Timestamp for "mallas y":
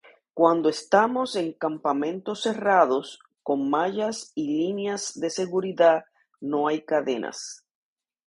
3.69-4.47